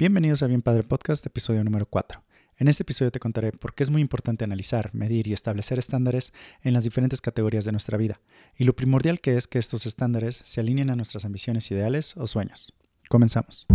Bienvenidos 0.00 0.42
a 0.42 0.46
Bien 0.46 0.62
Padre 0.62 0.82
Podcast, 0.82 1.26
episodio 1.26 1.62
número 1.62 1.84
4. 1.84 2.22
En 2.56 2.68
este 2.68 2.84
episodio 2.84 3.10
te 3.10 3.20
contaré 3.20 3.52
por 3.52 3.74
qué 3.74 3.82
es 3.82 3.90
muy 3.90 4.00
importante 4.00 4.44
analizar, 4.44 4.88
medir 4.94 5.28
y 5.28 5.34
establecer 5.34 5.78
estándares 5.78 6.32
en 6.62 6.72
las 6.72 6.84
diferentes 6.84 7.20
categorías 7.20 7.66
de 7.66 7.72
nuestra 7.72 7.98
vida, 7.98 8.18
y 8.56 8.64
lo 8.64 8.74
primordial 8.74 9.20
que 9.20 9.36
es 9.36 9.46
que 9.46 9.58
estos 9.58 9.84
estándares 9.84 10.40
se 10.42 10.60
alineen 10.62 10.88
a 10.88 10.96
nuestras 10.96 11.26
ambiciones 11.26 11.70
ideales 11.70 12.16
o 12.16 12.26
sueños. 12.26 12.72
Comenzamos. 13.10 13.66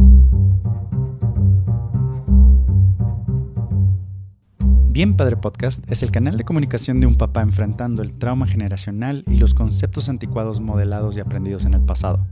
Bien 4.89 5.15
Padre 5.17 5.37
Podcast 5.37 5.83
es 5.91 6.01
el 6.01 6.09
canal 6.09 6.37
de 6.37 6.43
comunicación 6.43 7.01
de 7.01 7.05
un 7.05 7.17
papá 7.19 7.43
enfrentando 7.43 8.01
el 8.01 8.17
trauma 8.17 8.47
generacional 8.47 9.23
y 9.27 9.35
los 9.35 9.53
conceptos 9.53 10.09
anticuados 10.09 10.59
modelados 10.59 11.17
y 11.17 11.19
aprendidos 11.19 11.65
en 11.65 11.75
el 11.75 11.81
pasado. 11.81 12.27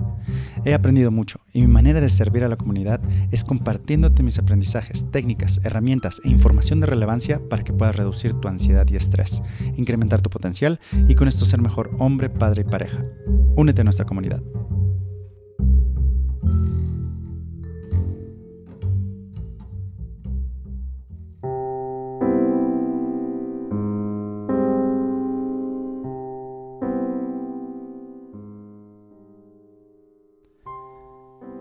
He 0.66 0.74
aprendido 0.74 1.12
mucho 1.12 1.40
y 1.54 1.62
mi 1.62 1.68
manera 1.68 2.02
de 2.02 2.10
servir 2.10 2.44
a 2.44 2.48
la 2.48 2.58
comunidad 2.58 3.02
es 3.32 3.44
compartiéndote 3.44 4.24
mis 4.24 4.40
aprendizajes, 4.40 5.10
técnicas, 5.12 5.60
herramientas 5.64 6.22
e 6.24 6.30
información 6.30 6.80
de 6.80 6.88
relevancia 6.88 7.42
para 7.50 7.64
que 7.64 7.74
puedas 7.74 7.96
reducir 7.96 8.34
tu 8.34 8.48
ansiedad 8.48 8.88
y 8.90 8.96
estrés, 8.96 9.42
incrementar 9.78 10.22
tu 10.22 10.30
potencial 10.30 10.80
y 11.08 11.16
con 11.16 11.28
esto 11.28 11.46
ser 11.46 11.62
mejor 11.62 11.92
hombre, 12.00 12.30
padre 12.30 12.62
y 12.62 12.70
pareja. 12.70 13.04
Únete 13.56 13.82
a 13.82 13.84
nuestra 13.84 14.06
comunidad. 14.06 14.42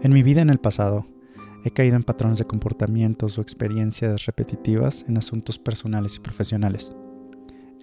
En 0.03 0.13
mi 0.13 0.25
vida 0.25 0.43
en 0.43 0.51
el 0.51 0.59
pasado, 0.59 1.07
he 1.63 1.71
caído 1.71 1.95
en 1.95 2.03
patrones 2.03 2.41
de 2.41 2.45
comportamientos 2.45 3.39
o 3.39 3.41
experiencias 3.41 4.27
repetitivas 4.27 5.05
en 5.07 5.17
asuntos 5.17 5.61
personales 5.61 6.17
y 6.17 6.19
profesionales. 6.19 6.97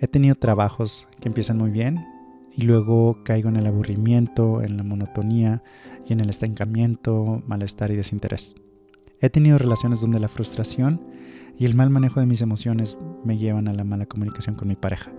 He 0.02 0.08
tenido 0.10 0.36
trabajos 0.36 1.08
que 1.22 1.30
empiezan 1.30 1.58
muy 1.58 1.72
bien 1.72 2.06
y 2.52 2.64
luego 2.64 3.24
caigo 3.24 3.48
en 3.48 3.56
el 3.56 3.68
aburrimiento, 3.68 4.62
en 4.62 4.76
la 4.76 4.84
monotonía 4.84 5.64
y 6.06 6.12
en 6.12 6.20
el 6.20 6.30
estancamiento, 6.30 7.42
malestar 7.48 7.90
y 7.92 7.96
desinterés. 7.96 8.54
He 9.22 9.30
tenido 9.30 9.58
relaciones 9.58 10.02
donde 10.02 10.20
la 10.20 10.28
frustración 10.28 11.02
y 11.58 11.66
el 11.66 11.74
mal 11.74 11.90
manejo 11.90 12.20
de 12.20 12.26
mis 12.26 12.42
emociones 12.42 12.98
me 13.24 13.38
llevan 13.38 13.70
a 13.70 13.74
la 13.74 13.86
mala 13.86 14.08
comunicación 14.08 14.56
con 14.56 14.68
mi 14.68 14.76
pareja. 14.76 15.10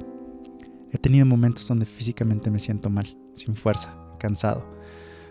He 0.93 0.99
tenido 0.99 1.25
momentos 1.25 1.67
donde 1.67 1.87
físicamente 1.87 2.51
me 2.51 2.59
siento 2.59 2.91
mal, 2.91 3.17
sin 3.33 3.57
fuerza, 3.57 3.97
cansado, 4.19 4.67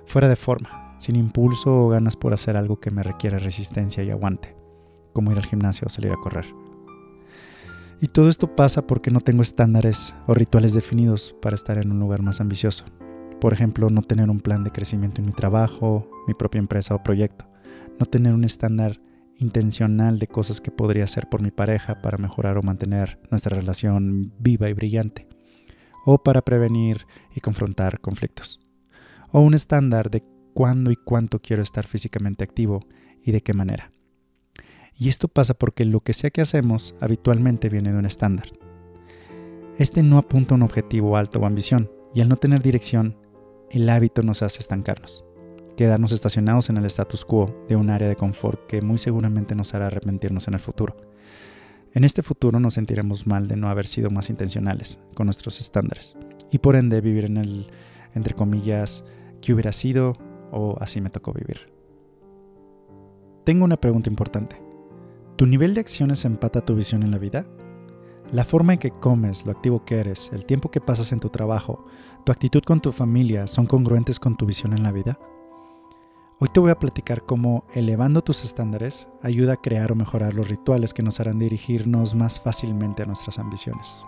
fuera 0.08 0.28
de 0.28 0.36
forma, 0.36 0.89
sin 1.00 1.16
impulso 1.16 1.86
o 1.86 1.90
ganas 1.90 2.16
por 2.16 2.34
hacer 2.34 2.56
algo 2.56 2.80
que 2.80 2.92
me 2.92 3.04
requiere 3.04 3.40
resistencia 3.40 4.04
y 4.04 4.12
aguante, 4.12 4.56
como 5.14 5.32
ir 5.32 5.38
al 5.38 5.46
gimnasio 5.46 5.88
o 5.88 5.90
salir 5.90 6.12
a 6.12 6.18
correr. 6.18 6.46
Y 8.02 8.08
todo 8.08 8.30
esto 8.30 8.56
pasa 8.56 8.88
porque 8.88 9.12
no 9.12 9.20
tengo 9.20 9.42
estándares 9.42 10.16
o 10.26 10.34
rituales 10.34 10.74
definidos 10.74 11.36
para 11.42 11.56
estar 11.56 11.78
en 11.78 11.92
un 11.92 12.00
lugar 12.00 12.22
más 12.22 12.40
ambicioso. 12.40 12.86
Por 13.42 13.52
ejemplo, 13.52 13.90
no 13.90 14.02
tener 14.02 14.30
un 14.30 14.40
plan 14.40 14.64
de 14.64 14.72
crecimiento 14.72 15.22
en 15.22 15.28
mi 15.28 15.34
trabajo, 15.34 16.10
mi 16.28 16.34
propia 16.34 16.60
empresa 16.60 16.96
o 16.96 17.04
proyecto. 17.04 17.46
No 18.00 18.06
tener 18.06 18.34
un 18.34 18.46
estándar 18.46 19.02
intencional 19.38 20.20
de 20.20 20.28
cosas 20.28 20.62
que 20.62 20.72
podría 20.72 21.06
hacer 21.06 21.28
por 21.30 21.42
mi 21.42 21.52
pareja 21.52 22.02
para 22.02 22.18
mejorar 22.18 22.58
o 22.58 22.64
mantener 22.64 23.20
nuestra 23.32 23.56
relación 23.56 24.34
viva 24.40 24.70
y 24.70 24.74
brillante. 24.74 25.28
O 26.06 26.18
para 26.24 26.42
prevenir 26.42 27.06
y 27.36 27.42
confrontar 27.42 28.00
conflictos. 28.00 28.60
O 29.32 29.42
un 29.42 29.54
estándar 29.54 30.10
de 30.10 30.24
cuándo 30.54 30.92
y 30.92 30.96
cuánto 30.96 31.40
quiero 31.40 31.62
estar 31.62 31.86
físicamente 31.86 32.44
activo 32.44 32.86
y 33.24 33.32
de 33.32 33.42
qué 33.42 33.54
manera. 33.54 33.92
Y 34.96 35.08
esto 35.08 35.30
pasa 35.30 35.54
porque 35.54 35.86
lo 35.86 36.02
que 36.02 36.14
sea 36.14 36.30
que 36.30 36.42
hacemos 36.42 36.94
habitualmente 37.00 37.70
viene 37.70 37.92
de 37.92 37.98
un 37.98 38.06
estándar. 38.06 38.52
Este 39.78 40.04
no 40.04 40.18
apunta 40.18 40.54
a 40.54 40.58
un 40.58 40.64
objetivo 40.64 41.16
alto 41.16 41.40
o 41.40 41.46
ambición, 41.46 41.90
y 42.14 42.20
al 42.22 42.28
no 42.28 42.36
tener 42.36 42.62
dirección, 42.62 43.16
el 43.70 43.90
hábito 43.90 44.24
nos 44.24 44.42
hace 44.42 44.60
estancarnos, 44.60 45.26
quedarnos 45.78 46.12
estacionados 46.12 46.70
en 46.70 46.76
el 46.76 46.86
status 46.86 47.24
quo 47.24 47.64
de 47.70 47.78
un 47.78 47.90
área 47.90 48.10
de 48.10 48.18
confort 48.18 48.66
que 48.68 48.82
muy 48.82 48.98
seguramente 48.98 49.56
nos 49.56 49.74
hará 49.74 49.88
arrepentirnos 49.88 50.50
en 50.50 50.56
el 50.56 50.60
futuro. 50.60 50.98
En 51.94 52.04
este 52.04 52.22
futuro 52.22 52.60
nos 52.60 52.74
sentiremos 52.74 53.26
mal 53.26 53.48
de 53.48 53.56
no 53.56 53.70
haber 53.70 53.88
sido 53.88 54.12
más 54.12 54.30
intencionales 54.30 55.00
con 55.14 55.28
nuestros 55.28 55.62
estándares, 55.62 56.18
y 56.52 56.58
por 56.58 56.76
ende 56.76 57.00
vivir 57.00 57.24
en 57.24 57.38
el, 57.38 57.68
entre 58.16 58.36
comillas, 58.36 59.06
que 59.42 59.54
hubiera 59.54 59.72
sido 59.72 60.18
o 60.52 60.76
así 60.80 61.02
me 61.02 61.10
tocó 61.10 61.34
vivir. 61.34 61.72
Tengo 63.44 63.66
una 63.66 63.78
pregunta 63.78 64.10
importante. 64.10 64.62
¿Tu 65.36 65.46
nivel 65.46 65.74
de 65.74 65.80
acciones 65.80 66.26
empata 66.26 66.66
tu 66.66 66.76
visión 66.76 67.04
en 67.04 67.12
la 67.12 67.18
vida? 67.18 67.48
¿La 68.32 68.44
forma 68.44 68.74
en 68.74 68.80
que 68.80 68.92
comes, 68.92 69.46
lo 69.46 69.52
activo 69.52 69.86
que 69.86 70.00
eres, 70.00 70.30
el 70.34 70.46
tiempo 70.46 70.70
que 70.70 70.82
pasas 70.82 71.12
en 71.12 71.20
tu 71.20 71.30
trabajo, 71.30 71.86
tu 72.26 72.32
actitud 72.32 72.62
con 72.62 72.80
tu 72.80 72.92
familia 72.92 73.48
son 73.48 73.66
congruentes 73.66 74.20
con 74.20 74.38
tu 74.38 74.46
visión 74.46 74.74
en 74.74 74.84
la 74.84 74.92
vida? 74.92 75.18
Hoy 76.40 76.48
te 76.54 76.60
voy 76.60 76.72
a 76.72 76.80
platicar 76.80 77.26
cómo 77.26 77.66
elevando 77.74 78.22
tus 78.22 78.44
estándares 78.44 79.08
ayuda 79.22 79.54
a 79.54 79.62
crear 79.62 79.92
o 79.92 79.96
mejorar 79.96 80.36
los 80.36 80.48
rituales 80.48 80.94
que 80.94 81.04
nos 81.04 81.20
harán 81.20 81.40
dirigirnos 81.40 82.16
más 82.16 82.40
fácilmente 82.40 83.04
a 83.04 83.08
nuestras 83.08 83.40
ambiciones. 83.40 84.06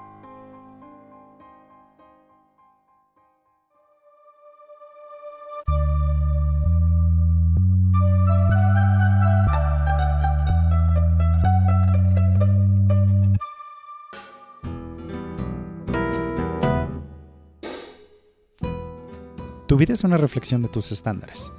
Vida 19.82 19.94
es 19.94 20.04
una 20.04 20.18
reflexión 20.18 20.62
de 20.62 20.68
tus 20.68 20.92
estándares. 20.92 21.52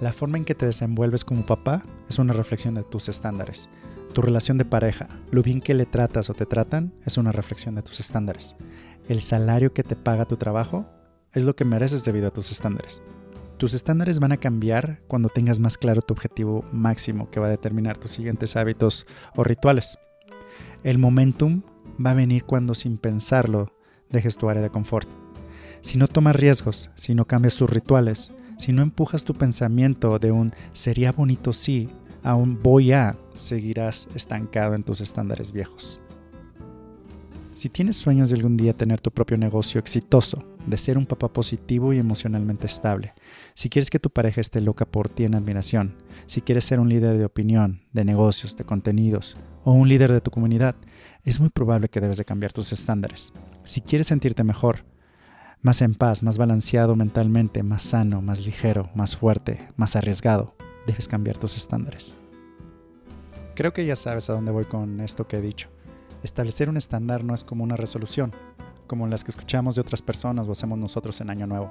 La 0.00 0.12
forma 0.12 0.36
en 0.36 0.44
que 0.44 0.56
te 0.56 0.66
desenvuelves 0.66 1.24
como 1.24 1.46
papá 1.46 1.84
es 2.08 2.18
una 2.18 2.32
reflexión 2.32 2.74
de 2.74 2.82
tus 2.82 3.08
estándares. 3.08 3.68
Tu 4.12 4.20
relación 4.20 4.58
de 4.58 4.64
pareja, 4.64 5.06
lo 5.30 5.44
bien 5.44 5.60
que 5.60 5.74
le 5.74 5.86
tratas 5.86 6.28
o 6.28 6.34
te 6.34 6.44
tratan, 6.44 6.92
es 7.06 7.18
una 7.18 7.30
reflexión 7.30 7.76
de 7.76 7.82
tus 7.82 8.00
estándares. 8.00 8.56
El 9.08 9.22
salario 9.22 9.72
que 9.74 9.84
te 9.84 9.94
paga 9.94 10.24
tu 10.24 10.36
trabajo 10.36 10.86
es 11.32 11.44
lo 11.44 11.54
que 11.54 11.64
mereces 11.64 12.04
debido 12.04 12.26
a 12.26 12.32
tus 12.32 12.50
estándares. 12.50 13.00
Tus 13.58 13.74
estándares 13.74 14.18
van 14.18 14.32
a 14.32 14.38
cambiar 14.38 15.00
cuando 15.06 15.28
tengas 15.28 15.60
más 15.60 15.78
claro 15.78 16.02
tu 16.02 16.14
objetivo 16.14 16.64
máximo 16.72 17.30
que 17.30 17.38
va 17.38 17.46
a 17.46 17.50
determinar 17.50 17.96
tus 17.96 18.10
siguientes 18.10 18.56
hábitos 18.56 19.06
o 19.36 19.44
rituales. 19.44 19.98
El 20.82 20.98
momentum 20.98 21.62
va 22.04 22.10
a 22.10 22.14
venir 22.14 22.42
cuando 22.42 22.74
sin 22.74 22.98
pensarlo 22.98 23.72
dejes 24.10 24.36
tu 24.36 24.48
área 24.48 24.62
de 24.62 24.70
confort 24.70 25.08
si 25.80 25.98
no 25.98 26.08
tomas 26.08 26.36
riesgos, 26.36 26.90
si 26.94 27.14
no 27.14 27.26
cambias 27.26 27.56
tus 27.56 27.70
rituales, 27.70 28.32
si 28.56 28.72
no 28.72 28.82
empujas 28.82 29.24
tu 29.24 29.34
pensamiento 29.34 30.18
de 30.18 30.32
un 30.32 30.52
sería 30.72 31.12
bonito 31.12 31.52
sí 31.52 31.88
a 32.22 32.34
un 32.34 32.62
voy 32.62 32.92
a, 32.92 33.16
seguirás 33.34 34.08
estancado 34.14 34.74
en 34.74 34.82
tus 34.82 35.00
estándares 35.00 35.52
viejos. 35.52 36.00
Si 37.52 37.68
tienes 37.68 37.96
sueños 37.96 38.30
de 38.30 38.36
algún 38.36 38.56
día 38.56 38.72
tener 38.72 39.00
tu 39.00 39.10
propio 39.10 39.36
negocio 39.36 39.80
exitoso, 39.80 40.44
de 40.66 40.76
ser 40.76 40.96
un 40.96 41.06
papá 41.06 41.32
positivo 41.32 41.92
y 41.92 41.98
emocionalmente 41.98 42.66
estable, 42.66 43.14
si 43.54 43.68
quieres 43.68 43.90
que 43.90 43.98
tu 43.98 44.10
pareja 44.10 44.40
esté 44.40 44.60
loca 44.60 44.84
por 44.84 45.08
ti 45.08 45.24
en 45.24 45.34
admiración, 45.34 45.96
si 46.26 46.40
quieres 46.40 46.64
ser 46.64 46.78
un 46.78 46.88
líder 46.88 47.18
de 47.18 47.24
opinión, 47.24 47.80
de 47.92 48.04
negocios, 48.04 48.56
de 48.56 48.64
contenidos 48.64 49.36
o 49.64 49.72
un 49.72 49.88
líder 49.88 50.12
de 50.12 50.20
tu 50.20 50.30
comunidad, 50.30 50.76
es 51.24 51.40
muy 51.40 51.48
probable 51.48 51.88
que 51.88 52.00
debes 52.00 52.18
de 52.18 52.24
cambiar 52.24 52.52
tus 52.52 52.70
estándares. 52.70 53.32
Si 53.64 53.80
quieres 53.80 54.06
sentirte 54.06 54.44
mejor, 54.44 54.84
más 55.62 55.82
en 55.82 55.94
paz, 55.94 56.22
más 56.22 56.38
balanceado 56.38 56.94
mentalmente, 56.96 57.62
más 57.62 57.82
sano, 57.82 58.22
más 58.22 58.44
ligero, 58.44 58.90
más 58.94 59.16
fuerte, 59.16 59.68
más 59.76 59.96
arriesgado. 59.96 60.54
Debes 60.86 61.08
cambiar 61.08 61.36
tus 61.36 61.56
estándares. 61.56 62.16
Creo 63.54 63.72
que 63.72 63.84
ya 63.84 63.96
sabes 63.96 64.30
a 64.30 64.34
dónde 64.34 64.52
voy 64.52 64.66
con 64.66 65.00
esto 65.00 65.26
que 65.26 65.38
he 65.38 65.40
dicho. 65.40 65.68
Establecer 66.22 66.70
un 66.70 66.76
estándar 66.76 67.24
no 67.24 67.34
es 67.34 67.44
como 67.44 67.64
una 67.64 67.76
resolución, 67.76 68.32
como 68.86 69.06
las 69.06 69.24
que 69.24 69.30
escuchamos 69.30 69.74
de 69.74 69.80
otras 69.80 70.02
personas 70.02 70.46
o 70.46 70.52
hacemos 70.52 70.78
nosotros 70.78 71.20
en 71.20 71.30
Año 71.30 71.46
Nuevo. 71.46 71.70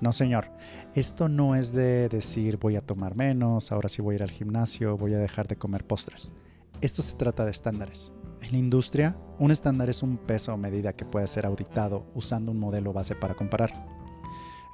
No, 0.00 0.12
señor, 0.12 0.48
esto 0.96 1.28
no 1.28 1.54
es 1.54 1.72
de 1.72 2.08
decir 2.08 2.58
voy 2.58 2.74
a 2.74 2.80
tomar 2.80 3.14
menos, 3.14 3.70
ahora 3.70 3.88
sí 3.88 4.02
voy 4.02 4.14
a 4.14 4.16
ir 4.16 4.22
al 4.24 4.32
gimnasio, 4.32 4.96
voy 4.96 5.14
a 5.14 5.18
dejar 5.18 5.46
de 5.46 5.54
comer 5.54 5.86
postres. 5.86 6.34
Esto 6.80 7.02
se 7.02 7.14
trata 7.14 7.44
de 7.44 7.52
estándares. 7.52 8.12
En 8.42 8.50
la 8.50 8.58
industria, 8.58 9.16
un 9.38 9.52
estándar 9.52 9.88
es 9.88 10.02
un 10.02 10.18
peso 10.18 10.52
o 10.52 10.56
medida 10.56 10.92
que 10.92 11.04
puede 11.04 11.28
ser 11.28 11.46
auditado 11.46 12.06
usando 12.14 12.50
un 12.50 12.58
modelo 12.58 12.92
base 12.92 13.14
para 13.14 13.34
comparar. 13.34 13.86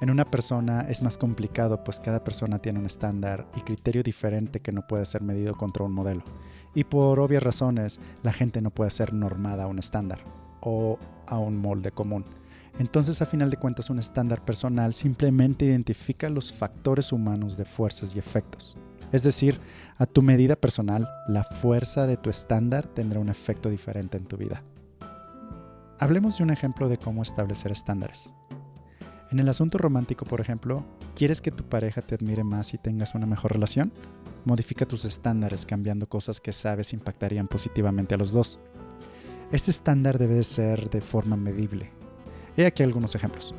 En 0.01 0.09
una 0.09 0.25
persona 0.25 0.87
es 0.89 1.03
más 1.03 1.17
complicado 1.17 1.83
pues 1.83 1.99
cada 1.99 2.23
persona 2.23 2.59
tiene 2.59 2.79
un 2.79 2.87
estándar 2.87 3.47
y 3.55 3.61
criterio 3.61 4.01
diferente 4.01 4.59
que 4.59 4.71
no 4.71 4.87
puede 4.87 5.05
ser 5.05 5.21
medido 5.21 5.55
contra 5.55 5.83
un 5.83 5.91
modelo. 5.91 6.23
Y 6.73 6.85
por 6.85 7.19
obvias 7.19 7.43
razones, 7.43 7.99
la 8.23 8.33
gente 8.33 8.59
no 8.61 8.71
puede 8.71 8.89
ser 8.89 9.13
normada 9.13 9.65
a 9.65 9.67
un 9.67 9.77
estándar 9.77 10.19
o 10.61 10.97
a 11.27 11.37
un 11.37 11.57
molde 11.57 11.91
común. 11.91 12.25
Entonces 12.77 13.21
a 13.21 13.25
final 13.25 13.49
de 13.49 13.57
cuentas 13.57 13.89
un 13.89 13.99
estándar 13.99 14.45
personal 14.45 14.93
simplemente 14.93 15.65
identifica 15.65 16.29
los 16.29 16.53
factores 16.53 17.11
humanos 17.11 17.57
de 17.57 17.65
fuerzas 17.65 18.15
y 18.15 18.19
efectos. 18.19 18.77
Es 19.11 19.23
decir, 19.23 19.59
a 19.97 20.05
tu 20.05 20.21
medida 20.21 20.55
personal, 20.55 21.09
la 21.27 21.43
fuerza 21.43 22.05
de 22.05 22.17
tu 22.17 22.29
estándar 22.29 22.85
tendrá 22.85 23.19
un 23.19 23.29
efecto 23.29 23.69
diferente 23.69 24.17
en 24.17 24.25
tu 24.25 24.37
vida. 24.37 24.63
Hablemos 25.97 26.37
de 26.37 26.43
un 26.43 26.51
ejemplo 26.51 26.87
de 26.87 26.97
cómo 26.97 27.21
establecer 27.21 27.71
estándares. 27.71 28.33
En 29.31 29.39
el 29.39 29.49
asunto 29.49 29.77
romántico, 29.77 30.25
por 30.25 30.41
ejemplo, 30.41 30.85
¿quieres 31.15 31.41
que 31.41 31.51
tu 31.51 31.63
pareja 31.63 32.01
te 32.01 32.15
admire 32.15 32.43
más 32.43 32.73
y 32.73 32.77
tengas 32.77 33.13
una 33.13 33.25
mejor 33.25 33.53
relación? 33.53 33.91
Modifica 34.45 34.87
tus 34.87 35.05
estándares 35.05 35.65
cambiando 35.65 36.07
cosas 36.07 36.39
que 36.39 36.53
sabes 36.53 36.93
impactarían 36.93 37.47
positivamente 37.47 38.15
a 38.15 38.17
los 38.17 38.31
dos. 38.31 38.59
Este 39.51 39.71
estándar 39.71 40.17
debe 40.17 40.41
ser 40.43 40.89
de 40.89 41.01
forma 41.01 41.35
medible. 41.35 41.98
He 42.59 42.65
aquí 42.65 42.83
algunos 42.83 43.15
ejemplos. 43.15 43.55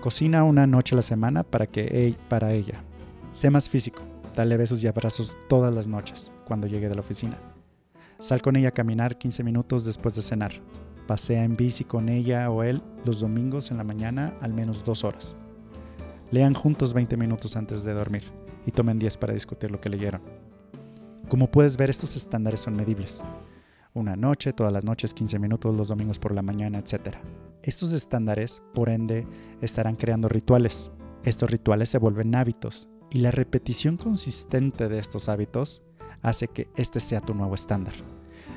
Cocina 0.00 0.42
una 0.44 0.66
noche 0.66 0.94
a 0.94 0.96
la 0.96 1.02
semana 1.02 1.42
para, 1.42 1.66
que, 1.66 2.16
para 2.30 2.54
ella. 2.54 2.82
Sé 3.30 3.50
más 3.50 3.68
físico. 3.68 4.04
Dale 4.34 4.56
besos 4.56 4.82
y 4.82 4.86
abrazos 4.86 5.36
todas 5.50 5.70
las 5.74 5.86
noches 5.86 6.32
cuando 6.46 6.66
llegue 6.66 6.88
de 6.88 6.94
la 6.94 7.02
oficina. 7.02 7.36
Sal 8.18 8.40
con 8.40 8.56
ella 8.56 8.68
a 8.68 8.72
caminar 8.72 9.18
15 9.18 9.44
minutos 9.44 9.84
después 9.84 10.14
de 10.14 10.22
cenar. 10.22 10.52
Pasea 11.06 11.44
en 11.44 11.58
bici 11.58 11.84
con 11.84 12.08
ella 12.08 12.48
o 12.48 12.62
él 12.62 12.82
los 13.04 13.20
domingos 13.20 13.70
en 13.70 13.76
la 13.76 13.84
mañana 13.84 14.32
al 14.40 14.54
menos 14.54 14.82
dos 14.82 15.04
horas. 15.04 15.36
Lean 16.30 16.54
juntos 16.54 16.94
20 16.94 17.18
minutos 17.18 17.54
antes 17.54 17.84
de 17.84 17.92
dormir 17.92 18.24
y 18.64 18.70
tomen 18.70 18.98
10 18.98 19.18
para 19.18 19.34
discutir 19.34 19.70
lo 19.70 19.78
que 19.78 19.90
leyeron. 19.90 20.22
Como 21.28 21.50
puedes 21.50 21.76
ver, 21.76 21.90
estos 21.90 22.16
estándares 22.16 22.60
son 22.60 22.76
medibles. 22.76 23.26
Una 23.92 24.16
noche, 24.16 24.54
todas 24.54 24.72
las 24.72 24.84
noches, 24.84 25.12
15 25.12 25.38
minutos, 25.38 25.76
los 25.76 25.88
domingos 25.88 26.18
por 26.18 26.32
la 26.32 26.40
mañana, 26.40 26.78
etc. 26.78 27.18
Estos 27.62 27.92
estándares, 27.92 28.62
por 28.74 28.88
ende, 28.88 29.26
estarán 29.60 29.94
creando 29.96 30.28
rituales. 30.28 30.92
Estos 31.22 31.50
rituales 31.50 31.88
se 31.88 31.98
vuelven 31.98 32.34
hábitos 32.34 32.88
y 33.10 33.18
la 33.18 33.30
repetición 33.30 33.96
consistente 33.96 34.88
de 34.88 34.98
estos 34.98 35.28
hábitos 35.28 35.82
hace 36.22 36.48
que 36.48 36.68
este 36.76 36.98
sea 36.98 37.20
tu 37.20 37.34
nuevo 37.34 37.54
estándar, 37.54 37.94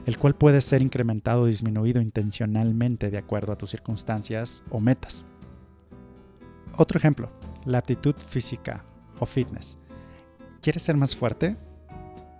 el 0.05 0.17
cual 0.17 0.35
puede 0.35 0.61
ser 0.61 0.81
incrementado 0.81 1.43
o 1.43 1.45
disminuido 1.45 2.01
intencionalmente 2.01 3.11
de 3.11 3.17
acuerdo 3.17 3.53
a 3.53 3.57
tus 3.57 3.71
circunstancias 3.71 4.63
o 4.71 4.79
metas. 4.79 5.27
Otro 6.77 6.97
ejemplo, 6.97 7.29
la 7.65 7.77
aptitud 7.77 8.15
física 8.15 8.85
o 9.19 9.25
fitness. 9.25 9.77
¿Quieres 10.61 10.81
ser 10.81 10.97
más 10.97 11.15
fuerte? 11.15 11.57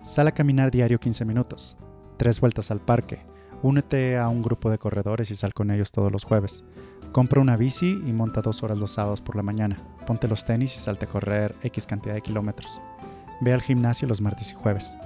Sal 0.01 0.27
a 0.27 0.33
caminar 0.33 0.71
diario 0.71 0.99
15 0.99 1.25
minutos, 1.25 1.77
tres 2.17 2.39
vueltas 2.39 2.71
al 2.71 2.81
parque, 2.81 3.25
únete 3.61 4.17
a 4.17 4.27
un 4.29 4.41
grupo 4.41 4.69
de 4.69 4.77
corredores 4.77 5.31
y 5.31 5.35
sal 5.35 5.53
con 5.53 5.71
ellos 5.71 5.91
todos 5.91 6.11
los 6.11 6.23
jueves. 6.23 6.63
Compra 7.11 7.39
una 7.39 7.55
bici 7.55 7.91
y 8.05 8.11
monta 8.11 8.41
dos 8.41 8.61
horas 8.61 8.77
los 8.77 8.91
sábados 8.91 9.21
por 9.21 9.35
la 9.35 9.43
mañana. 9.43 9.77
Ponte 10.05 10.27
los 10.27 10.43
tenis 10.43 10.75
y 10.75 10.79
salte 10.79 11.05
a 11.05 11.09
correr 11.09 11.55
X 11.63 11.87
cantidad 11.87 12.13
de 12.13 12.21
kilómetros. 12.21 12.81
Ve 13.41 13.53
al 13.53 13.61
gimnasio 13.61 14.07
los 14.07 14.21
martes 14.21 14.51
y 14.51 14.55
jueves. 14.55 14.97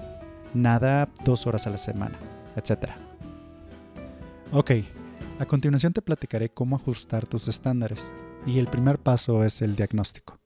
Nada 0.54 1.10
dos 1.24 1.46
horas 1.46 1.68
a 1.68 1.69
la 1.69 1.78
semana, 1.78 2.18
etc. 2.56 2.90
Ok, 4.52 4.72
a 5.40 5.45
continuación 5.45 5.94
te 5.94 6.02
platicaré 6.02 6.50
cómo 6.50 6.75
ajustar 6.75 7.28
tus 7.28 7.48
estándares. 7.48 8.12
Y 8.45 8.57
el 8.57 8.68
primer 8.68 8.98
paso 8.98 9.44
es 9.44 9.62
el 9.62 9.75
diagnóstico. 9.75 10.40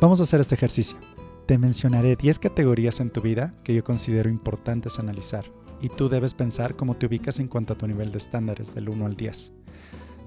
Vamos 0.00 0.20
a 0.20 0.24
hacer 0.24 0.40
este 0.40 0.54
ejercicio. 0.54 0.98
Te 1.46 1.56
mencionaré 1.56 2.16
10 2.16 2.38
categorías 2.38 3.00
en 3.00 3.10
tu 3.10 3.20
vida 3.22 3.54
que 3.64 3.74
yo 3.74 3.82
considero 3.82 4.28
importantes 4.28 4.98
analizar 4.98 5.44
y 5.80 5.88
tú 5.88 6.08
debes 6.08 6.34
pensar 6.34 6.76
cómo 6.76 6.96
te 6.96 7.06
ubicas 7.06 7.38
en 7.38 7.48
cuanto 7.48 7.72
a 7.72 7.78
tu 7.78 7.86
nivel 7.86 8.12
de 8.12 8.18
estándares 8.18 8.74
del 8.74 8.88
1 8.88 9.06
al 9.06 9.16
10. 9.16 9.52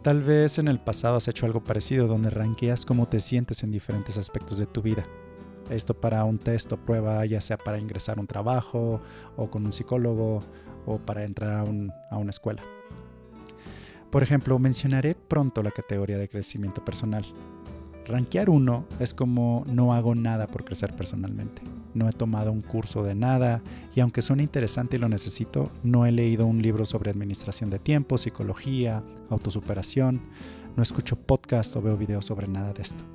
Tal 0.01 0.21
vez 0.21 0.59
en 0.59 0.67
el 0.67 0.79
pasado 0.79 1.15
has 1.15 1.27
hecho 1.27 1.45
algo 1.45 1.63
parecido 1.63 2.07
donde 2.07 2.29
ranqueas 2.29 2.85
cómo 2.85 3.07
te 3.07 3.19
sientes 3.19 3.63
en 3.63 3.71
diferentes 3.71 4.17
aspectos 4.17 4.57
de 4.57 4.65
tu 4.65 4.81
vida. 4.81 5.05
Esto 5.69 5.93
para 5.93 6.25
un 6.25 6.39
test 6.39 6.71
o 6.73 6.77
prueba, 6.77 7.25
ya 7.25 7.39
sea 7.39 7.57
para 7.57 7.77
ingresar 7.77 8.17
a 8.17 8.21
un 8.21 8.27
trabajo 8.27 9.01
o 9.37 9.49
con 9.49 9.65
un 9.65 9.71
psicólogo 9.71 10.43
o 10.85 10.97
para 10.97 11.23
entrar 11.23 11.51
a, 11.51 11.61
a 12.11 12.17
una 12.17 12.31
escuela. 12.31 12.63
Por 14.11 14.21
ejemplo, 14.21 14.59
mencionaré 14.59 15.15
pronto 15.15 15.63
la 15.63 15.71
categoría 15.71 16.17
de 16.17 16.27
crecimiento 16.29 16.83
personal. 16.83 17.25
Rankear 18.05 18.49
uno 18.49 18.85
es 18.99 19.13
como 19.13 19.63
no 19.67 19.93
hago 19.93 20.13
nada 20.13 20.47
por 20.47 20.65
crecer 20.65 20.93
personalmente. 20.93 21.61
No 21.93 22.09
he 22.09 22.11
tomado 22.11 22.51
un 22.51 22.61
curso 22.61 23.03
de 23.03 23.15
nada 23.15 23.61
y 23.95 24.01
aunque 24.01 24.21
suene 24.21 24.43
interesante 24.43 24.97
y 24.97 24.99
lo 24.99 25.07
necesito, 25.07 25.71
no 25.83 26.05
he 26.05 26.11
leído 26.11 26.45
un 26.45 26.61
libro 26.61 26.85
sobre 26.85 27.11
administración 27.11 27.69
de 27.69 27.79
tiempo, 27.79 28.17
psicología, 28.17 29.03
autosuperación, 29.29 30.21
no 30.75 30.83
escucho 30.83 31.15
podcast 31.15 31.75
o 31.75 31.81
veo 31.81 31.95
videos 31.95 32.25
sobre 32.25 32.47
nada 32.47 32.73
de 32.73 32.81
esto. 32.81 33.05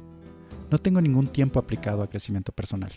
No 0.71 0.79
tengo 0.79 1.01
ningún 1.01 1.27
tiempo 1.27 1.59
aplicado 1.59 2.03
a 2.03 2.09
crecimiento 2.09 2.53
personal. 2.53 2.93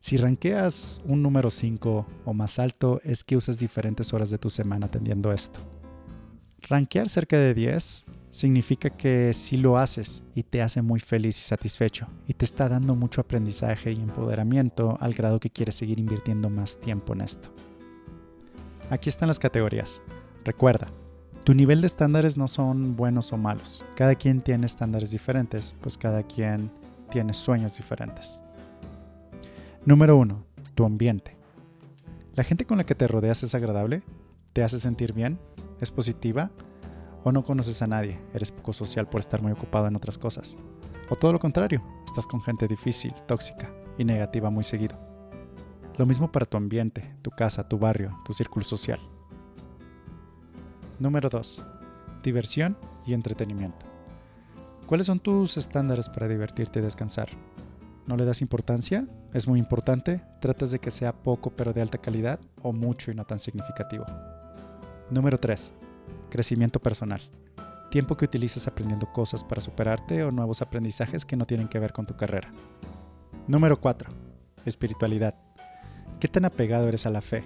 Si 0.00 0.16
ranqueas 0.16 1.02
un 1.04 1.22
número 1.22 1.50
5 1.50 2.06
o 2.24 2.34
más 2.34 2.58
alto 2.58 3.02
es 3.04 3.24
que 3.24 3.36
usas 3.36 3.58
diferentes 3.58 4.14
horas 4.14 4.30
de 4.30 4.38
tu 4.38 4.48
semana 4.48 4.86
atendiendo 4.86 5.32
esto. 5.32 5.60
Rankear 6.62 7.08
cerca 7.10 7.36
de 7.36 7.52
10 7.52 8.06
significa 8.30 8.90
que 8.90 9.34
si 9.34 9.56
lo 9.56 9.76
haces 9.76 10.22
y 10.34 10.44
te 10.44 10.62
hace 10.62 10.80
muy 10.80 11.00
feliz 11.00 11.38
y 11.38 11.42
satisfecho 11.42 12.06
y 12.26 12.34
te 12.34 12.44
está 12.44 12.68
dando 12.68 12.94
mucho 12.94 13.20
aprendizaje 13.20 13.92
y 13.92 13.96
empoderamiento 13.96 14.96
al 15.00 15.12
grado 15.12 15.40
que 15.40 15.50
quieres 15.50 15.74
seguir 15.74 15.98
invirtiendo 15.98 16.48
más 16.48 16.78
tiempo 16.78 17.12
en 17.12 17.22
esto. 17.22 17.52
Aquí 18.88 19.08
están 19.08 19.28
las 19.28 19.38
categorías. 19.38 20.00
Recuerda, 20.44 20.88
tu 21.44 21.54
nivel 21.54 21.80
de 21.80 21.88
estándares 21.88 22.38
no 22.38 22.48
son 22.48 22.96
buenos 22.96 23.32
o 23.32 23.36
malos. 23.36 23.84
Cada 23.96 24.14
quien 24.14 24.40
tiene 24.40 24.66
estándares 24.66 25.10
diferentes, 25.10 25.74
pues 25.80 25.98
cada 25.98 26.22
quien 26.22 26.70
tiene 27.10 27.34
sueños 27.34 27.76
diferentes. 27.76 28.42
Número 29.84 30.16
1. 30.16 30.44
Tu 30.74 30.84
ambiente. 30.84 31.36
¿La 32.34 32.44
gente 32.44 32.64
con 32.64 32.78
la 32.78 32.84
que 32.84 32.94
te 32.94 33.08
rodeas 33.08 33.42
es 33.42 33.54
agradable? 33.54 34.02
¿Te 34.52 34.62
hace 34.62 34.78
sentir 34.78 35.12
bien? 35.12 35.38
¿Es 35.80 35.90
positiva? 35.90 36.50
O 37.22 37.32
no 37.32 37.44
conoces 37.44 37.82
a 37.82 37.86
nadie, 37.86 38.18
eres 38.32 38.50
poco 38.50 38.72
social 38.72 39.06
por 39.08 39.20
estar 39.20 39.42
muy 39.42 39.52
ocupado 39.52 39.86
en 39.86 39.96
otras 39.96 40.16
cosas. 40.16 40.56
O 41.10 41.16
todo 41.16 41.32
lo 41.32 41.38
contrario, 41.38 41.82
estás 42.06 42.26
con 42.26 42.40
gente 42.40 42.66
difícil, 42.66 43.12
tóxica 43.26 43.70
y 43.98 44.04
negativa 44.04 44.48
muy 44.48 44.64
seguido. 44.64 44.98
Lo 45.98 46.06
mismo 46.06 46.32
para 46.32 46.46
tu 46.46 46.56
ambiente, 46.56 47.14
tu 47.20 47.30
casa, 47.30 47.68
tu 47.68 47.78
barrio, 47.78 48.18
tu 48.24 48.32
círculo 48.32 48.64
social. 48.64 49.00
Número 50.98 51.28
2. 51.28 51.62
Diversión 52.22 52.78
y 53.04 53.12
entretenimiento. 53.12 53.86
¿Cuáles 54.86 55.06
son 55.06 55.20
tus 55.20 55.58
estándares 55.58 56.08
para 56.08 56.26
divertirte 56.26 56.78
y 56.78 56.82
descansar? 56.82 57.28
¿No 58.06 58.16
le 58.16 58.24
das 58.24 58.40
importancia? 58.40 59.06
¿Es 59.34 59.46
muy 59.46 59.58
importante? 59.58 60.22
¿Tratas 60.40 60.70
de 60.70 60.78
que 60.78 60.90
sea 60.90 61.12
poco 61.12 61.50
pero 61.50 61.74
de 61.74 61.82
alta 61.82 61.98
calidad 61.98 62.40
o 62.62 62.72
mucho 62.72 63.10
y 63.10 63.14
no 63.14 63.24
tan 63.24 63.38
significativo? 63.38 64.06
Número 65.10 65.38
3 65.38 65.74
Crecimiento 66.30 66.80
personal. 66.80 67.20
Tiempo 67.90 68.16
que 68.16 68.24
utilizas 68.24 68.68
aprendiendo 68.68 69.12
cosas 69.12 69.42
para 69.42 69.60
superarte 69.60 70.22
o 70.22 70.30
nuevos 70.30 70.62
aprendizajes 70.62 71.24
que 71.24 71.36
no 71.36 71.44
tienen 71.44 71.68
que 71.68 71.80
ver 71.80 71.92
con 71.92 72.06
tu 72.06 72.16
carrera. 72.16 72.52
Número 73.48 73.80
4. 73.80 74.10
Espiritualidad. 74.64 75.34
¿Qué 76.20 76.28
tan 76.28 76.44
apegado 76.44 76.86
eres 76.86 77.04
a 77.06 77.10
la 77.10 77.20
fe? 77.20 77.42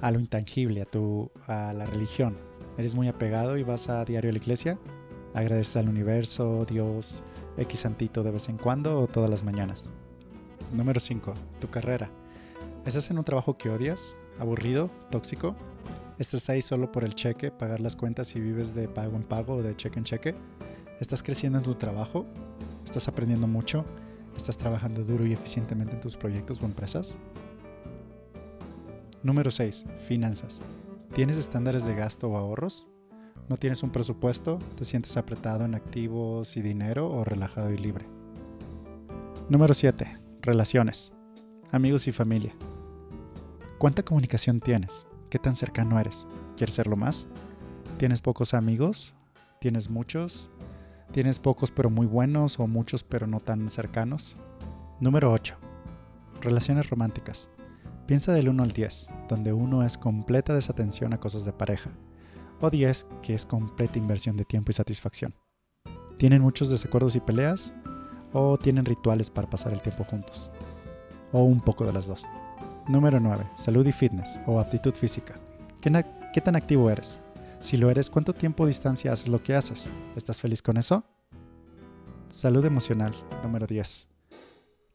A 0.00 0.10
lo 0.10 0.20
intangible, 0.20 0.82
a, 0.82 0.84
tu, 0.86 1.30
a 1.46 1.74
la 1.74 1.84
religión. 1.84 2.38
¿Eres 2.78 2.94
muy 2.94 3.08
apegado 3.08 3.58
y 3.58 3.62
vas 3.62 3.90
a 3.90 4.04
diario 4.06 4.30
a 4.30 4.32
la 4.32 4.38
iglesia? 4.38 4.78
¿Agradeces 5.34 5.76
al 5.76 5.88
universo, 5.88 6.64
Dios, 6.64 7.22
X 7.58 7.80
santito 7.80 8.22
de 8.22 8.30
vez 8.30 8.48
en 8.48 8.56
cuando 8.56 9.00
o 9.00 9.06
todas 9.06 9.28
las 9.28 9.44
mañanas? 9.44 9.92
Número 10.72 10.98
5. 10.98 11.34
Tu 11.60 11.68
carrera. 11.68 12.10
¿Estás 12.86 13.10
en 13.10 13.18
un 13.18 13.24
trabajo 13.24 13.58
que 13.58 13.68
odias? 13.68 14.16
¿Aburrido? 14.38 14.90
¿Tóxico? 15.10 15.54
¿Estás 16.18 16.50
ahí 16.50 16.60
solo 16.60 16.90
por 16.90 17.04
el 17.04 17.14
cheque, 17.14 17.52
pagar 17.52 17.78
las 17.78 17.94
cuentas 17.94 18.34
y 18.34 18.40
vives 18.40 18.74
de 18.74 18.88
pago 18.88 19.16
en 19.16 19.22
pago 19.22 19.54
o 19.54 19.62
de 19.62 19.76
cheque 19.76 20.00
en 20.00 20.04
cheque? 20.04 20.34
¿Estás 20.98 21.22
creciendo 21.22 21.58
en 21.58 21.64
tu 21.64 21.76
trabajo? 21.76 22.26
¿Estás 22.84 23.06
aprendiendo 23.06 23.46
mucho? 23.46 23.84
¿Estás 24.36 24.58
trabajando 24.58 25.04
duro 25.04 25.24
y 25.24 25.32
eficientemente 25.32 25.94
en 25.94 26.00
tus 26.00 26.16
proyectos 26.16 26.60
o 26.60 26.66
empresas? 26.66 27.16
Número 29.22 29.52
6. 29.52 29.84
Finanzas. 30.08 30.60
¿Tienes 31.14 31.36
estándares 31.36 31.84
de 31.84 31.94
gasto 31.94 32.28
o 32.28 32.36
ahorros? 32.36 32.88
¿No 33.48 33.56
tienes 33.56 33.84
un 33.84 33.90
presupuesto? 33.90 34.58
¿Te 34.74 34.84
sientes 34.84 35.16
apretado 35.16 35.64
en 35.64 35.76
activos 35.76 36.56
y 36.56 36.62
dinero 36.62 37.08
o 37.08 37.22
relajado 37.22 37.70
y 37.70 37.78
libre? 37.78 38.06
Número 39.48 39.72
7. 39.72 40.18
Relaciones. 40.42 41.12
Amigos 41.70 42.08
y 42.08 42.12
familia. 42.12 42.56
¿Cuánta 43.78 44.02
comunicación 44.02 44.58
tienes? 44.58 45.07
¿Qué 45.30 45.38
tan 45.38 45.54
cercano 45.54 46.00
eres? 46.00 46.26
¿Quieres 46.56 46.74
serlo 46.74 46.96
más? 46.96 47.28
¿Tienes 47.98 48.22
pocos 48.22 48.54
amigos? 48.54 49.14
¿Tienes 49.60 49.90
muchos? 49.90 50.50
¿Tienes 51.12 51.38
pocos 51.38 51.70
pero 51.70 51.90
muy 51.90 52.06
buenos 52.06 52.58
o 52.58 52.66
muchos 52.66 53.04
pero 53.04 53.26
no 53.26 53.38
tan 53.38 53.68
cercanos? 53.68 54.36
Número 55.00 55.30
8. 55.30 55.56
Relaciones 56.40 56.88
románticas. 56.88 57.50
Piensa 58.06 58.32
del 58.32 58.48
1 58.48 58.62
al 58.62 58.72
10, 58.72 59.08
donde 59.28 59.52
1 59.52 59.82
es 59.82 59.98
completa 59.98 60.54
desatención 60.54 61.12
a 61.12 61.20
cosas 61.20 61.44
de 61.44 61.52
pareja, 61.52 61.90
o 62.60 62.70
10 62.70 63.06
que 63.22 63.34
es 63.34 63.44
completa 63.44 63.98
inversión 63.98 64.38
de 64.38 64.46
tiempo 64.46 64.70
y 64.70 64.74
satisfacción. 64.74 65.34
¿Tienen 66.16 66.40
muchos 66.40 66.70
desacuerdos 66.70 67.16
y 67.16 67.20
peleas? 67.20 67.74
¿O 68.32 68.56
tienen 68.56 68.86
rituales 68.86 69.28
para 69.28 69.50
pasar 69.50 69.74
el 69.74 69.82
tiempo 69.82 70.04
juntos? 70.04 70.50
¿O 71.32 71.42
un 71.42 71.60
poco 71.60 71.84
de 71.84 71.92
las 71.92 72.06
dos? 72.06 72.26
Número 72.88 73.20
9. 73.20 73.50
Salud 73.54 73.86
y 73.86 73.92
fitness 73.92 74.40
o 74.46 74.58
aptitud 74.58 74.94
física. 74.94 75.38
¿Qué, 75.82 76.04
¿Qué, 76.32 76.40
tan 76.40 76.56
activo 76.56 76.88
eres? 76.88 77.20
Si 77.60 77.76
lo 77.76 77.90
eres, 77.90 78.08
¿cuánto 78.08 78.32
tiempo 78.32 78.66
distancia 78.66 79.12
haces 79.12 79.28
lo 79.28 79.42
que 79.42 79.54
haces? 79.54 79.90
¿Estás 80.16 80.40
feliz 80.40 80.62
con 80.62 80.78
eso? 80.78 81.04
Salud 82.30 82.64
emocional. 82.64 83.12
Número 83.42 83.66
10. 83.66 84.08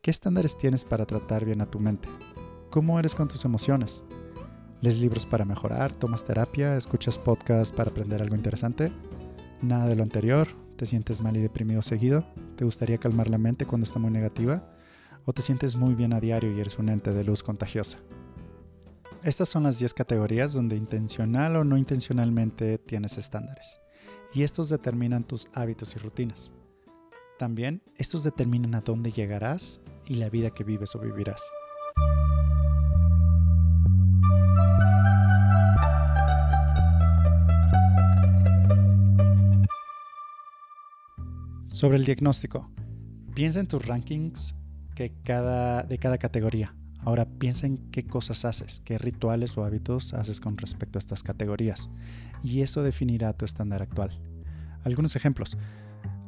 ¿Qué 0.02 0.10
estándares 0.10 0.58
tienes 0.58 0.86
para 0.86 1.06
tratar 1.06 1.46
bien 1.46 1.62
a 1.62 1.68
tu 1.68 1.80
mente? 1.80 2.10
¿Cómo 2.72 2.98
eres 2.98 3.14
con 3.14 3.28
tus 3.28 3.46
emociones? 3.46 4.04
¿Lees 4.82 5.00
libros 5.00 5.28
para 5.28 5.46
mejorar? 5.46 5.94
¿Tomas 5.94 6.26
terapia? 6.26 6.76
¿Escuchas 6.76 7.20
podcasts 7.20 7.72
para 7.72 7.92
aprender 7.92 8.24
algo 8.24 8.36
interesante? 8.36 8.92
Nada 9.62 9.86
de 9.86 9.96
lo 9.96 10.02
anterior. 10.02 10.48
¿Te 10.78 10.88
sientes 10.88 11.22
mal 11.22 11.38
y 11.38 11.42
deprimido 11.42 11.84
seguido? 11.84 12.26
¿Te 12.56 12.66
gustaría 12.66 12.98
calmar 12.98 13.30
la 13.30 13.38
mente 13.38 13.68
cuando 13.68 13.86
está 13.86 14.00
muy 14.00 14.10
negativa? 14.10 14.73
¿O 15.26 15.32
te 15.32 15.42
sientes 15.42 15.78
muy 15.78 15.96
bien 15.96 16.12
a 16.12 16.20
diario 16.20 16.52
y 16.52 16.60
eres 16.60 16.78
un 16.80 16.90
ente 16.90 17.14
de 17.14 17.24
luz 17.24 17.44
contagiosa? 17.44 18.00
Estas 19.24 19.48
son 19.48 19.64
las 19.64 19.80
10 19.80 19.94
categorías 19.94 20.52
donde 20.52 20.76
intencional 20.76 21.56
o 21.56 21.64
no 21.64 21.78
intencionalmente 21.78 22.78
tienes 22.78 23.18
estándares. 23.18 23.80
Y 24.34 24.44
estos 24.44 24.68
determinan 24.68 25.24
tus 25.24 25.48
hábitos 25.54 25.96
y 25.96 26.00
rutinas. 26.00 26.52
También 27.40 27.82
estos 27.98 28.26
determinan 28.26 28.76
a 28.76 28.82
dónde 28.82 29.14
llegarás 29.14 29.80
y 30.06 30.16
la 30.16 30.30
vida 30.30 30.50
que 30.50 30.66
vives 30.66 30.94
o 30.96 31.00
vivirás. 31.00 31.42
Sobre 41.66 41.96
el 41.96 42.04
diagnóstico, 42.04 42.70
piensa 43.34 43.62
en 43.62 43.68
tus 43.68 43.86
rankings 43.86 44.54
que 44.96 45.14
cada, 45.24 45.84
de 45.84 45.98
cada 45.98 46.18
categoría. 46.18 46.76
Ahora 47.00 47.26
piensa 47.26 47.68
en 47.68 47.78
qué 47.92 48.06
cosas 48.06 48.46
haces, 48.46 48.82
qué 48.86 48.98
rituales 48.98 49.58
o 49.58 49.66
hábitos 49.66 50.14
haces 50.14 50.40
con 50.40 50.58
respecto 50.58 50.98
a 50.98 51.02
estas 51.02 51.22
categorías. 51.22 51.90
Y 52.44 52.62
eso 52.62 52.82
definirá 52.82 53.34
tu 53.34 53.46
estándar 53.46 53.82
actual. 53.82 54.18
Algunos 54.84 55.16
ejemplos. 55.16 55.58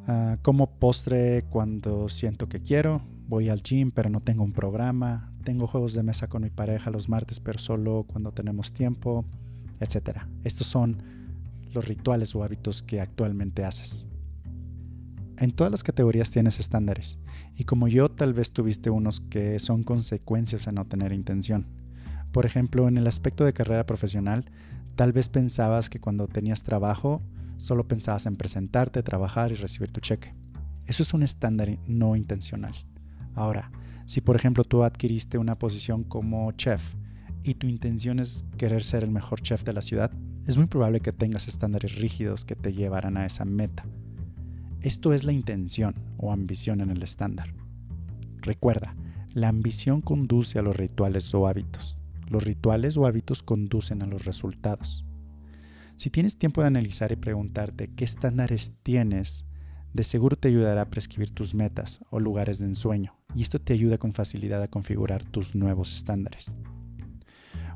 Ah, 0.08 0.38
como 0.42 0.70
postre 0.78 1.44
cuando 1.50 2.10
siento 2.10 2.50
que 2.50 2.62
quiero. 2.62 3.02
Voy 3.28 3.50
al 3.50 3.64
gym 3.64 3.92
pero 3.92 4.10
no 4.10 4.22
tengo 4.22 4.44
un 4.44 4.52
programa. 4.52 5.32
Tengo 5.44 5.68
juegos 5.68 5.94
de 5.94 6.04
mesa 6.04 6.28
con 6.28 6.44
mi 6.44 6.50
pareja 6.50 6.90
los 6.90 7.08
martes 7.08 7.40
pero 7.40 7.60
solo 7.60 8.06
cuando 8.08 8.32
tenemos 8.32 8.74
tiempo, 8.74 9.26
etc. 9.80 10.24
Estos 10.44 10.68
son 10.68 11.02
los 11.74 11.88
rituales 11.88 12.36
o 12.36 12.44
hábitos 12.44 12.84
que 12.84 13.00
actualmente 13.00 13.64
haces. 13.64 14.08
En 15.38 15.52
todas 15.52 15.70
las 15.70 15.84
categorías 15.84 16.32
tienes 16.32 16.60
estándares, 16.62 17.20
y 17.58 17.66
como 17.66 17.90
yo 17.90 18.10
tal 18.10 18.34
vez 18.34 18.54
tuviste 18.54 18.90
unos 18.90 19.20
que 19.20 19.60
son 19.60 19.84
consecuencias 19.84 20.66
de 20.66 20.72
no 20.72 20.86
tener 20.86 21.12
intención. 21.12 21.68
Por 22.32 22.46
ejemplo, 22.46 22.88
en 22.88 22.98
el 22.98 23.06
aspecto 23.06 23.44
de 23.44 23.52
carrera 23.52 23.86
profesional, 23.86 24.46
tal 24.96 25.12
vez 25.12 25.28
pensabas 25.28 25.90
que 25.90 26.00
cuando 26.00 26.28
tenías 26.28 26.64
trabajo 26.64 27.22
solo 27.58 27.88
pensabas 27.88 28.26
en 28.26 28.38
presentarte, 28.38 29.04
trabajar 29.04 29.52
y 29.52 29.56
recibir 29.56 29.92
tu 29.92 30.00
cheque. 30.00 30.34
Eso 30.86 31.04
es 31.04 31.14
un 31.14 31.24
estándar 31.24 31.80
no 31.86 32.16
intencional. 32.16 32.74
Ahora, 33.34 33.72
si 34.06 34.22
por 34.22 34.38
ejemplo 34.38 34.64
tú 34.64 34.84
adquiriste 34.84 35.38
una 35.38 35.58
posición 35.58 36.04
como 36.04 36.52
chef 36.54 36.94
y 37.44 37.56
tu 37.56 37.68
intención 37.68 38.20
es 38.20 38.46
querer 38.58 38.84
ser 38.84 39.04
el 39.04 39.12
mejor 39.12 39.42
chef 39.42 39.64
de 39.64 39.74
la 39.74 39.82
ciudad, 39.82 40.12
es 40.46 40.58
muy 40.58 40.68
probable 40.68 41.02
que 41.02 41.12
tengas 41.12 41.48
estándares 41.48 41.96
rígidos 41.96 42.46
que 42.46 42.56
te 42.56 42.72
llevarán 42.72 43.18
a 43.18 43.26
esa 43.26 43.44
meta. 43.44 43.86
Esto 44.82 45.14
es 45.14 45.24
la 45.24 45.32
intención 45.32 45.96
o 46.18 46.32
ambición 46.32 46.82
en 46.82 46.92
el 46.92 47.02
estándar. 47.04 47.54
Recuerda, 48.42 48.96
la 49.34 49.50
ambición 49.50 50.02
conduce 50.02 50.60
a 50.60 50.62
los 50.62 50.76
rituales 50.76 51.34
o 51.34 51.48
hábitos. 51.48 51.98
Los 52.30 52.44
rituales 52.44 52.96
o 52.98 53.06
hábitos 53.06 53.44
conducen 53.44 54.02
a 54.02 54.06
los 54.06 54.26
resultados. 54.26 55.06
Si 55.96 56.10
tienes 56.10 56.38
tiempo 56.38 56.62
de 56.62 56.68
analizar 56.68 57.12
y 57.12 57.16
preguntarte 57.16 57.90
qué 57.96 58.04
estándares 58.04 58.74
tienes, 58.84 59.46
de 59.94 60.04
seguro 60.04 60.36
te 60.36 60.50
ayudará 60.50 60.82
a 60.82 60.90
prescribir 60.90 61.32
tus 61.32 61.56
metas 61.56 62.02
o 62.10 62.20
lugares 62.20 62.60
de 62.60 62.66
ensueño, 62.66 63.16
y 63.34 63.42
esto 63.42 63.60
te 63.60 63.74
ayuda 63.74 63.98
con 63.98 64.12
facilidad 64.12 64.62
a 64.62 64.68
configurar 64.68 65.24
tus 65.24 65.56
nuevos 65.56 65.94
estándares. 65.94 66.58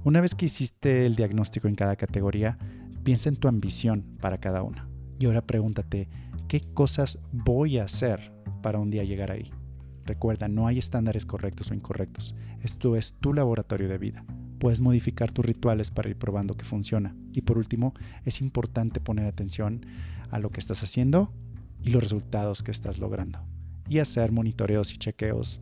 Una 0.04 0.20
vez 0.20 0.36
que 0.36 0.46
hiciste 0.46 1.06
el 1.06 1.16
diagnóstico 1.16 1.68
en 1.68 1.76
cada 1.76 1.96
categoría, 1.96 2.58
piensa 3.04 3.30
en 3.30 3.38
tu 3.38 3.48
ambición 3.48 4.18
para 4.20 4.40
cada 4.40 4.64
una. 4.64 4.89
Y 5.20 5.26
ahora 5.26 5.46
pregúntate, 5.46 6.08
¿Qué 6.50 6.62
cosas 6.62 7.20
voy 7.32 7.78
a 7.78 7.84
hacer 7.84 8.32
para 8.64 8.80
un 8.80 8.90
día 8.90 9.04
llegar 9.04 9.30
ahí? 9.30 9.52
Recuerda, 10.04 10.48
no 10.48 10.66
hay 10.66 10.80
estándares 10.80 11.28
correctos 11.28 11.70
o 11.70 11.76
incorrectos. 11.76 12.34
Esto 12.64 12.96
es 12.96 13.14
tu 13.20 13.36
laboratorio 13.36 13.88
de 13.88 14.00
vida. 14.00 14.26
Puedes 14.58 14.82
modificar 14.82 15.32
tus 15.32 15.46
rituales 15.46 15.92
para 15.92 16.10
ir 16.10 16.18
probando 16.18 16.58
que 16.58 16.66
funciona. 16.66 17.16
Y 17.34 17.42
por 17.42 17.60
último, 17.60 17.94
es 18.26 18.42
importante 18.42 19.00
poner 19.00 19.28
atención 19.28 19.86
a 20.32 20.40
lo 20.40 20.50
que 20.50 20.60
estás 20.60 20.82
haciendo 20.82 21.32
y 21.84 21.92
los 21.92 22.02
resultados 22.02 22.64
que 22.64 22.72
estás 22.72 22.98
logrando. 22.98 23.46
Y 23.88 24.00
hacer 24.00 24.32
monitoreos 24.32 24.92
y 24.96 24.98
chequeos 24.98 25.62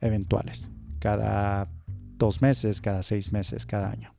eventuales. 0.00 0.72
Cada 0.98 1.70
dos 2.18 2.42
meses, 2.42 2.80
cada 2.80 3.04
seis 3.04 3.30
meses, 3.30 3.64
cada 3.64 3.92
año. 3.92 4.15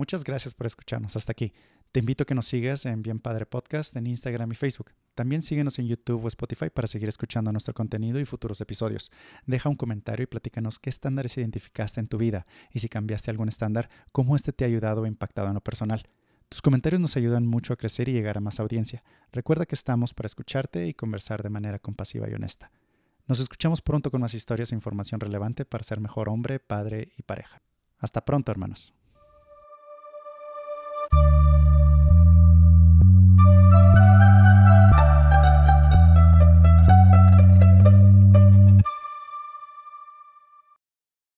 Muchas 0.00 0.24
gracias 0.24 0.54
por 0.54 0.66
escucharnos 0.66 1.14
hasta 1.14 1.32
aquí. 1.32 1.52
Te 1.92 2.00
invito 2.00 2.22
a 2.22 2.26
que 2.26 2.34
nos 2.34 2.46
sigas 2.46 2.86
en 2.86 3.02
Bien 3.02 3.20
Padre 3.20 3.44
Podcast 3.44 3.94
en 3.96 4.06
Instagram 4.06 4.50
y 4.50 4.54
Facebook. 4.54 4.92
También 5.14 5.42
síguenos 5.42 5.78
en 5.78 5.88
YouTube 5.88 6.24
o 6.24 6.28
Spotify 6.28 6.70
para 6.70 6.88
seguir 6.88 7.10
escuchando 7.10 7.52
nuestro 7.52 7.74
contenido 7.74 8.18
y 8.18 8.24
futuros 8.24 8.62
episodios. 8.62 9.12
Deja 9.44 9.68
un 9.68 9.76
comentario 9.76 10.24
y 10.24 10.26
platícanos 10.26 10.78
qué 10.78 10.88
estándares 10.88 11.36
identificaste 11.36 12.00
en 12.00 12.08
tu 12.08 12.16
vida 12.16 12.46
y 12.72 12.78
si 12.78 12.88
cambiaste 12.88 13.30
algún 13.30 13.48
estándar, 13.48 13.90
cómo 14.10 14.36
este 14.36 14.54
te 14.54 14.64
ha 14.64 14.68
ayudado 14.68 15.02
o 15.02 15.06
impactado 15.06 15.48
en 15.48 15.54
lo 15.54 15.60
personal. 15.60 16.08
Tus 16.48 16.62
comentarios 16.62 17.02
nos 17.02 17.18
ayudan 17.18 17.46
mucho 17.46 17.74
a 17.74 17.76
crecer 17.76 18.08
y 18.08 18.14
llegar 18.14 18.38
a 18.38 18.40
más 18.40 18.58
audiencia. 18.58 19.04
Recuerda 19.32 19.66
que 19.66 19.74
estamos 19.74 20.14
para 20.14 20.28
escucharte 20.28 20.86
y 20.86 20.94
conversar 20.94 21.42
de 21.42 21.50
manera 21.50 21.78
compasiva 21.78 22.26
y 22.26 22.32
honesta. 22.32 22.72
Nos 23.26 23.38
escuchamos 23.38 23.82
pronto 23.82 24.10
con 24.10 24.22
más 24.22 24.32
historias 24.32 24.72
e 24.72 24.76
información 24.76 25.20
relevante 25.20 25.66
para 25.66 25.84
ser 25.84 26.00
mejor 26.00 26.30
hombre, 26.30 26.58
padre 26.58 27.12
y 27.18 27.22
pareja. 27.22 27.60
Hasta 27.98 28.24
pronto, 28.24 28.50
hermanos. 28.50 28.94